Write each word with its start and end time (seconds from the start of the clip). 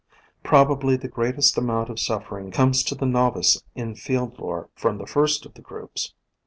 Prob 0.43 0.71
ably 0.71 0.95
the 0.97 1.07
greatest 1.07 1.59
amount 1.59 1.87
of 1.87 1.99
suffering 1.99 2.49
comes 2.49 2.81
to 2.81 2.95
the 2.95 3.05
novice 3.05 3.61
in 3.75 3.93
field 3.93 4.39
lore 4.39 4.67
from 4.73 4.97
the 4.97 5.05
first 5.05 5.45
of 5.45 5.53
the 5.53 5.61
groups. 5.61 6.15